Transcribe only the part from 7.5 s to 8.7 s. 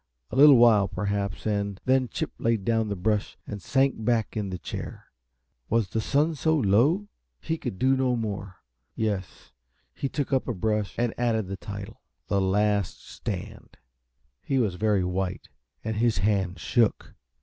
could do no more